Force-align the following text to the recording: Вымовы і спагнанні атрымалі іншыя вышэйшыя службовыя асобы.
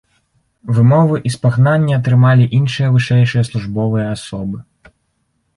Вымовы 0.77 1.19
і 1.29 1.31
спагнанні 1.35 1.93
атрымалі 1.99 2.49
іншыя 2.61 2.89
вышэйшыя 2.97 3.47
службовыя 3.51 4.11
асобы. 4.15 4.57